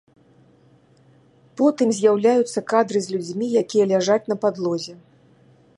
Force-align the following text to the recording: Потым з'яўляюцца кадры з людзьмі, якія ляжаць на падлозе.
Потым 1.61 1.87
з'яўляюцца 1.97 2.59
кадры 2.73 2.99
з 3.09 3.15
людзьмі, 3.17 3.47
якія 3.65 3.85
ляжаць 3.95 4.23
на 4.33 4.41
падлозе. 4.47 4.93